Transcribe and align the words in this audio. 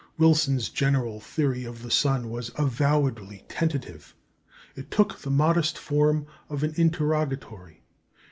Wilson's 0.17 0.69
general 0.69 1.19
theory 1.19 1.63
of 1.63 1.83
the 1.83 1.91
sun 1.91 2.31
was 2.31 2.51
avowedly 2.55 3.45
tentative. 3.47 4.15
It 4.75 4.89
took 4.89 5.19
the 5.19 5.29
modest 5.29 5.77
form 5.77 6.25
of 6.49 6.63
an 6.63 6.73
interrogatory. 6.75 7.83